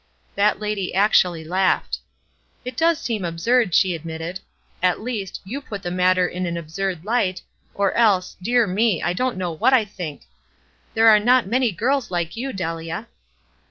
That 0.33 0.59
lady 0.59 0.95
actually 0.95 1.43
laughed. 1.43 1.99
"It 2.65 2.75
docs 2.75 3.01
seem 3.01 3.23
absurd," 3.23 3.75
she 3.75 3.93
admitted. 3.93 4.39
"At 4.81 4.99
least, 4.99 5.41
you 5.45 5.61
put 5.61 5.83
the 5.83 5.91
matter 5.91 6.27
in 6.27 6.47
an 6.47 6.57
absurd 6.57 7.05
light, 7.05 7.43
or 7.75 7.93
else, 7.93 8.35
dear 8.41 8.65
me! 8.65 9.03
I 9.03 9.13
don't 9.13 9.37
know 9.37 9.51
what 9.51 9.73
I 9.73 9.85
think. 9.85 10.23
There 10.95 11.07
arc 11.07 11.23
not 11.23 11.45
many 11.45 11.71
girls 11.71 12.09
like 12.09 12.35
you, 12.35 12.51
Delia." 12.51 13.09